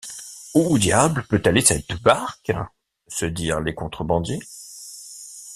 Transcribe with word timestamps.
Où 0.55 0.79
diable 0.79 1.25
peut 1.29 1.43
aller 1.45 1.61
cette 1.61 1.93
barque? 2.01 2.51
se 3.07 3.27
dirent 3.27 3.61
les 3.61 3.75
contrebandiers. 3.75 4.41